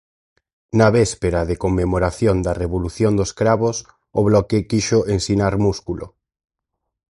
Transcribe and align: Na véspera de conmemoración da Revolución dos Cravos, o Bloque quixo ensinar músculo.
Na 0.79 0.87
véspera 0.97 1.41
de 1.49 1.55
conmemoración 1.63 2.35
da 2.45 2.57
Revolución 2.63 3.13
dos 3.19 3.31
Cravos, 3.39 3.77
o 4.19 4.21
Bloque 4.27 4.57
quixo 4.69 4.99
ensinar 5.15 5.53
músculo. 5.65 6.05